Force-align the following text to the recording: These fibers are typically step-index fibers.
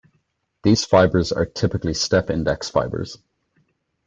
These 0.63 0.83
fibers 0.83 1.31
are 1.31 1.45
typically 1.45 1.93
step-index 1.93 2.71
fibers. 2.71 3.19